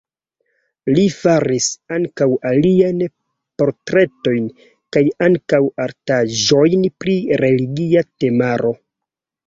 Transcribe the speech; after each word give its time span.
Li 0.95 1.03
faris 1.17 1.67
ankaŭ 1.97 2.27
aliajn 2.53 3.05
portretojn 3.63 4.49
kaj 4.97 5.07
ankaŭ 5.29 5.63
artaĵojn 5.89 6.93
pri 7.03 7.23
religia 7.47 8.09
temaro. 8.25 8.79